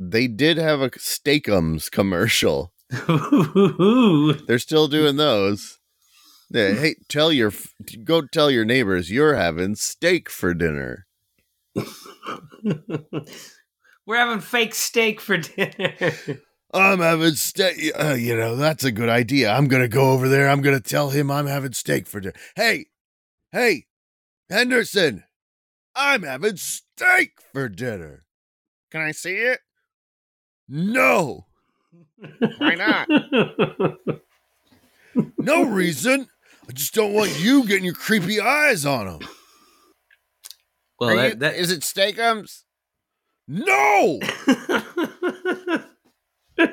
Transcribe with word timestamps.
they 0.00 0.26
did 0.26 0.56
have 0.56 0.80
a 0.80 0.88
Steakums 0.90 1.90
commercial. 1.90 2.72
They're 4.46 4.58
still 4.58 4.88
doing 4.88 5.16
those. 5.16 5.78
Yeah, 6.50 6.72
hey, 6.80 6.96
tell 7.08 7.30
your 7.30 7.52
go 8.02 8.22
tell 8.22 8.50
your 8.50 8.64
neighbors 8.64 9.10
you're 9.10 9.34
having 9.34 9.74
steak 9.76 10.30
for 10.30 10.54
dinner. 10.54 11.06
We're 14.06 14.16
having 14.16 14.40
fake 14.40 14.74
steak 14.74 15.20
for 15.20 15.36
dinner. 15.36 15.94
I'm 16.72 17.00
having 17.00 17.34
steak. 17.34 17.92
Uh, 17.94 18.14
you 18.14 18.34
know 18.36 18.56
that's 18.56 18.84
a 18.84 18.90
good 18.90 19.10
idea. 19.10 19.52
I'm 19.52 19.68
gonna 19.68 19.86
go 19.86 20.10
over 20.10 20.28
there. 20.28 20.48
I'm 20.48 20.62
gonna 20.62 20.80
tell 20.80 21.10
him 21.10 21.30
I'm 21.30 21.46
having 21.46 21.74
steak 21.74 22.06
for 22.06 22.20
dinner. 22.20 22.34
Hey, 22.56 22.86
hey, 23.52 23.86
Henderson, 24.48 25.24
I'm 25.94 26.22
having 26.22 26.56
steak 26.56 27.34
for 27.52 27.68
dinner. 27.68 28.24
Can 28.90 29.02
I 29.02 29.12
see 29.12 29.36
it? 29.36 29.60
No. 30.70 31.46
Why 32.58 32.74
not? 32.76 33.08
No 35.36 35.64
reason. 35.68 36.28
I 36.68 36.72
just 36.72 36.94
don't 36.94 37.12
want 37.12 37.40
you 37.40 37.66
getting 37.66 37.84
your 37.84 37.94
creepy 37.94 38.40
eyes 38.40 38.86
on 38.86 39.08
him. 39.08 39.28
well, 41.00 41.16
that, 41.16 41.40
that 41.40 41.56
is 41.56 41.72
it 41.72 41.80
Steakums? 41.80 42.62
No. 43.48 44.20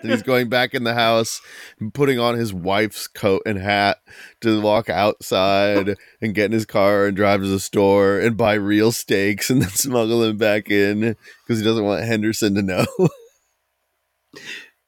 Then 0.01 0.11
he's 0.11 0.23
going 0.23 0.49
back 0.49 0.73
in 0.73 0.83
the 0.83 0.93
house 0.93 1.41
and 1.79 1.93
putting 1.93 2.19
on 2.19 2.35
his 2.37 2.53
wife's 2.53 3.07
coat 3.07 3.41
and 3.45 3.57
hat 3.57 3.97
to 4.41 4.61
walk 4.61 4.89
outside 4.89 5.95
and 6.21 6.35
get 6.35 6.45
in 6.45 6.51
his 6.51 6.65
car 6.65 7.07
and 7.07 7.15
drive 7.15 7.41
to 7.41 7.47
the 7.47 7.59
store 7.59 8.19
and 8.19 8.37
buy 8.37 8.53
real 8.53 8.91
steaks 8.91 9.49
and 9.49 9.61
then 9.61 9.69
smuggle 9.73 10.19
them 10.19 10.37
back 10.37 10.69
in 10.69 11.15
because 11.45 11.59
he 11.59 11.65
doesn't 11.65 11.85
want 11.85 12.03
Henderson 12.03 12.55
to 12.55 12.61
know. 12.61 12.85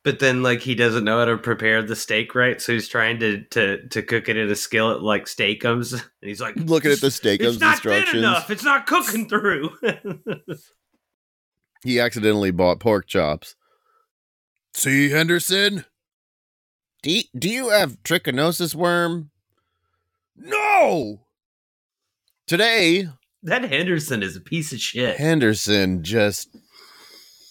but 0.03 0.19
then 0.19 0.43
like 0.43 0.61
he 0.61 0.75
doesn't 0.75 1.03
know 1.03 1.19
how 1.19 1.25
to 1.25 1.37
prepare 1.37 1.81
the 1.81 1.95
steak 1.95 2.33
right, 2.35 2.61
so 2.61 2.73
he's 2.73 2.87
trying 2.87 3.19
to 3.19 3.43
to 3.51 3.87
to 3.89 4.01
cook 4.01 4.29
it 4.29 4.37
in 4.37 4.49
a 4.49 4.55
skillet 4.55 5.01
like 5.01 5.25
steakums, 5.25 5.93
and 5.93 6.03
he's 6.21 6.41
like 6.41 6.55
Looking 6.55 6.91
at 6.91 7.01
the 7.01 7.07
Steakums 7.07 7.53
It's 7.53 7.59
not 7.59 7.79
thin 7.79 7.91
instructions. 7.93 8.23
enough. 8.23 8.49
It's 8.49 8.63
not 8.63 8.87
cooking 8.87 9.27
through. 9.29 9.71
He 11.81 11.97
accidentally 11.99 12.51
bought 12.51 12.81
pork 12.81 13.07
chops. 13.07 13.55
See, 14.73 15.11
Henderson? 15.11 15.85
Do 17.01 17.11
you, 17.11 17.23
do 17.37 17.49
you 17.49 17.69
have 17.69 18.03
trichinosis 18.03 18.75
worm? 18.75 19.31
No! 20.35 21.21
Today, 22.47 23.07
that 23.43 23.63
Henderson 23.63 24.23
is 24.23 24.35
a 24.35 24.41
piece 24.41 24.73
of 24.73 24.81
shit. 24.81 25.15
Henderson 25.17 26.03
just 26.03 26.49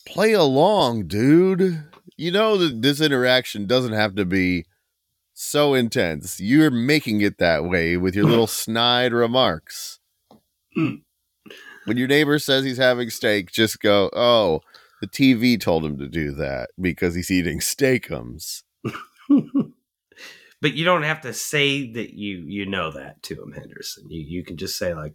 play 0.09 0.33
along, 0.33 1.07
dude. 1.07 1.85
You 2.17 2.33
know 2.33 2.57
that 2.57 2.83
this 2.83 3.01
interaction 3.01 3.67
doesn't 3.67 3.93
have 3.93 4.15
to 4.17 4.25
be 4.25 4.65
so 5.35 5.75
intense. 5.75 6.41
You're 6.41 6.71
making 6.71 7.21
it 7.21 7.39
that 7.39 7.65
way 7.65 7.97
with 7.97 8.15
your 8.17 8.25
little 8.25 8.47
snide 8.63 9.13
remarks. 9.13 10.01
when 10.75 11.97
your 11.97 12.09
neighbor 12.09 12.39
says 12.39 12.65
he's 12.65 12.79
having 12.79 13.11
steak, 13.11 13.53
just 13.53 13.81
go, 13.81 14.11
"Oh, 14.13 14.61
the 15.01 15.07
TV 15.07 15.61
told 15.61 15.85
him 15.85 15.99
to 15.99 16.09
do 16.09 16.33
that 16.33 16.71
because 16.81 17.15
he's 17.15 17.31
eating 17.31 17.61
steakums." 17.61 18.63
but 20.61 20.75
you 20.75 20.85
don't 20.85 21.05
have 21.05 21.21
to 21.21 21.33
say 21.33 21.93
that 21.93 22.15
you 22.15 22.45
you 22.47 22.67
know 22.67 22.91
that 22.91 23.23
to 23.25 23.41
him, 23.41 23.53
Henderson. 23.53 24.11
You 24.11 24.25
you 24.27 24.45
can 24.45 24.57
just 24.57 24.77
say 24.77 24.95
like, 24.95 25.15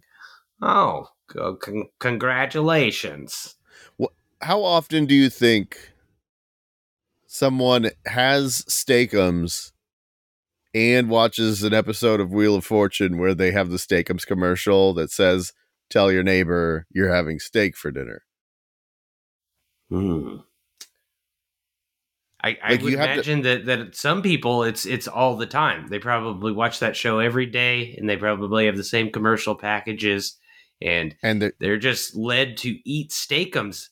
"Oh, 0.62 1.08
con- 1.26 1.88
congratulations." 1.98 3.56
How 4.40 4.62
often 4.62 5.06
do 5.06 5.14
you 5.14 5.30
think 5.30 5.92
someone 7.26 7.90
has 8.06 8.62
steakums 8.68 9.72
and 10.74 11.08
watches 11.08 11.62
an 11.62 11.72
episode 11.72 12.20
of 12.20 12.32
Wheel 12.32 12.56
of 12.56 12.64
Fortune 12.64 13.18
where 13.18 13.34
they 13.34 13.52
have 13.52 13.70
the 13.70 13.76
steakums 13.76 14.26
commercial 14.26 14.92
that 14.94 15.10
says, 15.10 15.52
"Tell 15.88 16.10
your 16.12 16.22
neighbor 16.22 16.86
you're 16.90 17.14
having 17.14 17.38
steak 17.38 17.76
for 17.76 17.90
dinner"? 17.90 18.22
Hmm. 19.88 20.36
I, 22.42 22.58
I 22.62 22.70
Like, 22.72 22.82
would 22.82 22.92
you 22.92 22.98
have 22.98 23.06
to- 23.08 23.12
imagine 23.14 23.42
that 23.42 23.64
that 23.66 23.94
some 23.96 24.20
people 24.20 24.64
it's 24.64 24.84
it's 24.84 25.08
all 25.08 25.36
the 25.36 25.46
time. 25.46 25.88
They 25.88 25.98
probably 25.98 26.52
watch 26.52 26.80
that 26.80 26.96
show 26.96 27.18
every 27.18 27.46
day, 27.46 27.94
and 27.96 28.08
they 28.08 28.16
probably 28.16 28.66
have 28.66 28.76
the 28.76 28.84
same 28.84 29.10
commercial 29.10 29.54
packages, 29.54 30.36
and 30.82 31.14
And 31.22 31.40
the, 31.40 31.52
they're 31.60 31.78
just 31.78 32.14
led 32.16 32.56
to 32.58 32.76
eat 32.84 33.10
steakums 33.12 33.88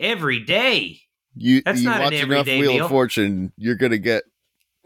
every 0.00 0.40
day. 0.40 1.00
you 1.36 1.62
That's 1.64 1.80
you 1.80 1.88
not 1.88 1.98
an 1.98 2.02
watch 2.04 2.12
enough 2.14 2.46
Wheel 2.46 2.72
meal. 2.74 2.84
of 2.86 2.90
Fortune, 2.90 3.52
you're 3.56 3.76
gonna 3.76 3.98
get 3.98 4.24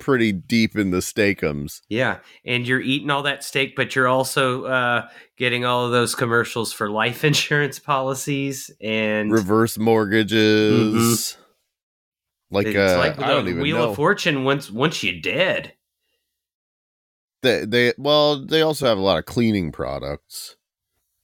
pretty 0.01 0.33
deep 0.33 0.77
in 0.77 0.91
the 0.91 0.99
steakums. 0.99 1.81
Yeah, 1.89 2.19
and 2.45 2.67
you're 2.67 2.81
eating 2.81 3.11
all 3.11 3.23
that 3.23 3.45
steak, 3.45 3.77
but 3.77 3.95
you're 3.95 4.09
also 4.09 4.65
uh, 4.65 5.09
getting 5.39 5.65
all 5.65 5.87
of 5.87 5.93
those 5.93 6.15
commercials 6.15 6.73
for 6.73 6.91
life 6.91 7.25
insurance 7.25 7.79
policies 7.79 8.71
and 8.81 9.31
Reverse 9.33 9.79
mortgages. 9.79 11.39
Like 12.51 12.67
Mm-hmm. 12.67 12.79
it's 12.79 12.93
uh, 12.93 12.99
like 12.99 13.19
I 13.21 13.29
don't 13.29 13.45
the 13.47 13.51
even 13.53 13.63
Wheel 13.63 13.79
know. 13.79 13.91
of 13.91 13.97
Fortune 13.97 14.45
once 14.45 14.71
once 14.71 15.03
you're 15.03 15.21
dead. 15.21 15.73
they, 17.43 17.65
they 17.65 17.93
well, 17.99 18.45
they 18.45 18.63
also 18.63 18.87
have 18.87 18.99
a 18.99 19.03
lot 19.03 19.19
of 19.19 19.27
cleaning 19.27 19.71
products 19.73 20.57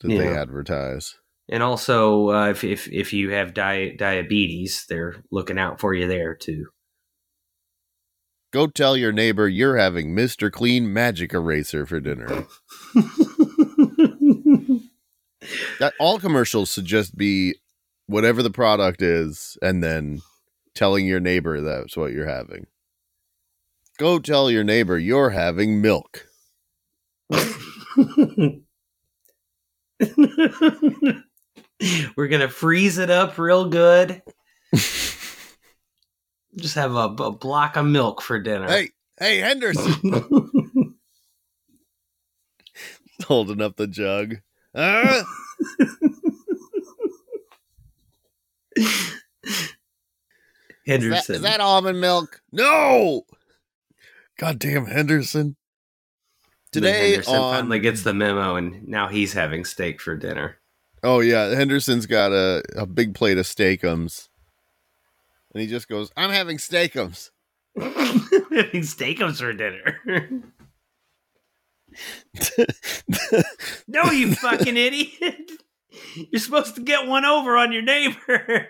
that 0.01 0.09
they 0.09 0.29
advertise. 0.29 1.17
And 1.51 1.65
also, 1.65 2.31
uh, 2.31 2.51
if, 2.51 2.63
if 2.63 2.89
if 2.93 3.13
you 3.13 3.31
have 3.31 3.55
di- 3.55 3.97
diabetes, 3.97 4.87
they're 4.89 5.17
looking 5.33 5.59
out 5.59 5.81
for 5.81 5.93
you 5.93 6.07
there 6.07 6.37
too. 6.37 6.67
Go 8.53 8.69
tell 8.69 8.97
your 8.97 9.13
neighbor 9.13 9.49
you're 9.49 9.77
having 9.77 10.15
Mr. 10.15 10.51
Clean 10.51 10.93
Magic 10.93 11.35
Eraser 11.35 11.87
for 11.87 11.99
dinner. 11.99 12.27
that 15.81 15.93
all 15.99 16.21
commercials 16.21 16.73
should 16.73 16.85
just 16.85 17.17
be 17.17 17.57
whatever 18.07 18.45
the 18.45 18.51
product 18.51 19.03
is, 19.03 19.59
and 19.61 19.83
then 19.83 20.23
telling 20.75 21.05
your 21.05 21.21
neighbor 21.21 21.61
that's 21.61 21.97
what 21.97 22.13
you're 22.13 22.29
having. 22.29 22.69
Go 23.99 24.21
tell 24.21 24.53
your 24.53 24.65
neighbor 24.65 24.99
you're 24.99 25.31
having 25.31 25.83
milk. 25.83 26.29
We're 32.17 32.29
gonna 32.29 32.49
freeze 32.49 32.99
it 32.99 33.11
up 33.11 33.39
real 33.39 33.69
good. 33.69 34.23
Just 36.57 36.75
have 36.75 36.95
a, 36.95 37.05
a 37.23 37.31
block 37.31 37.77
of 37.77 37.87
milk 37.87 38.21
for 38.23 38.39
dinner. 38.39 38.67
Hey, 38.69 38.91
hey, 39.19 39.39
Henderson, 39.39 39.95
holding 43.27 43.63
up 43.63 43.77
the 43.77 43.87
jug. 43.87 44.37
Is 44.75 45.25
Henderson. 50.87 51.11
that, 51.11 51.29
is 51.31 51.43
that 51.43 51.61
almond 51.61 52.01
milk? 52.01 52.43
No. 52.51 53.23
Goddamn 54.39 54.87
Henderson. 54.87 55.57
Today 56.73 57.11
Henderson 57.11 57.35
on 57.37 57.55
finally 57.55 57.79
gets 57.79 58.03
the 58.03 58.15
memo, 58.15 58.57
and 58.57 58.87
now 58.89 59.09
he's 59.09 59.33
having 59.33 59.65
steak 59.65 60.01
for 60.01 60.17
dinner. 60.17 60.60
Oh 61.03 61.21
yeah, 61.21 61.55
Henderson's 61.55 62.07
got 62.07 62.33
a, 62.33 62.63
a 62.77 62.87
big 62.87 63.15
plate 63.15 63.39
of 63.39 63.47
steakums. 63.47 64.29
And 65.53 65.61
he 65.61 65.67
just 65.67 65.89
goes, 65.89 66.13
I'm 66.17 66.31
having 66.31 66.59
steakums. 66.59 67.31
having 67.79 68.83
steakums 68.83 69.39
for 69.39 69.53
dinner. 69.53 70.01
no, 73.89 74.05
you 74.11 74.35
fucking 74.35 74.77
idiot! 74.77 75.51
You're 76.15 76.41
supposed 76.41 76.77
to 76.77 76.83
get 76.83 77.07
one 77.07 77.25
over 77.25 77.57
on 77.57 77.73
your 77.73 77.83
neighbor. 77.83 78.69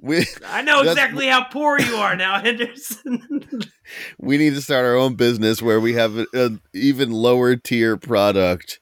we 0.00 0.26
I 0.46 0.62
know 0.62 0.80
exactly 0.80 1.26
how 1.26 1.44
poor 1.44 1.80
you 1.80 1.96
are 1.96 2.16
now, 2.16 2.40
Henderson. 2.40 3.62
we 4.18 4.38
need 4.38 4.54
to 4.54 4.62
start 4.62 4.84
our 4.84 4.96
own 4.96 5.14
business 5.14 5.62
where 5.62 5.80
we 5.80 5.94
have 5.94 6.16
an 6.32 6.60
even 6.74 7.12
lower 7.12 7.56
tier 7.56 7.96
product 7.96 8.78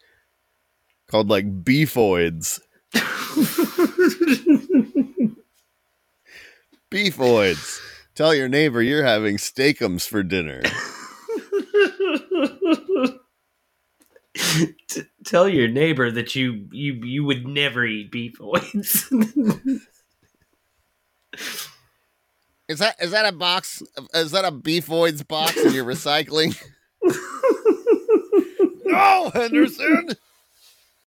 called 1.08 1.28
like 1.28 1.64
beefoids. 1.64 2.60
Beefoids. 6.90 7.81
Tell 8.14 8.34
your 8.34 8.49
neighbor 8.49 8.82
you're 8.82 9.05
having 9.05 9.37
steakums 9.37 10.08
for 10.08 10.22
dinner. 10.22 10.62
T- 14.88 15.02
tell 15.25 15.49
your 15.49 15.69
neighbor 15.69 16.10
that 16.10 16.34
you 16.34 16.66
you 16.72 16.94
you 16.94 17.25
would 17.25 17.46
never 17.46 17.84
eat 17.84 18.11
beefoids. 18.11 19.04
Is 22.69 22.81
that 22.81 22.96
is 23.00 23.12
that 23.12 23.25
a 23.25 23.32
box? 23.32 23.82
Is 24.12 24.32
that 24.32 24.44
a 24.44 24.52
beefoids 24.52 25.26
box 25.26 25.56
in 25.56 25.72
your 25.72 25.87
recycling? 25.87 26.54
no, 28.84 29.31
Henderson. 29.32 30.11